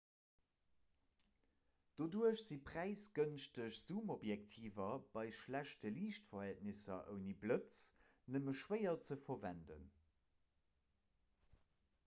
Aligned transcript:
doduerch 1.97 2.39
si 2.45 2.55
präisgënschteg 2.69 3.75
zoomobjektiver 3.81 4.87
bei 5.17 5.25
schlechte 5.39 5.91
liichtverhältnisser 5.97 6.97
ouni 7.13 7.35
blëtz 7.43 7.83
nëmme 8.37 8.55
schwéier 8.61 8.95
ze 9.09 9.19
verwenden 9.27 9.85